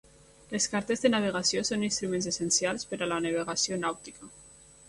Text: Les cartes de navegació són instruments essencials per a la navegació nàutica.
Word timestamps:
Les 0.53 0.65
cartes 0.75 1.03
de 1.03 1.11
navegació 1.15 1.63
són 1.69 1.85
instruments 1.89 2.31
essencials 2.33 2.89
per 2.93 2.99
a 2.99 3.09
la 3.13 3.23
navegació 3.27 3.81
nàutica. 3.87 4.35